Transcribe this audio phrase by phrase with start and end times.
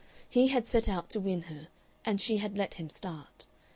[0.27, 1.67] He had set out to win her,
[2.03, 3.45] and she had let him start.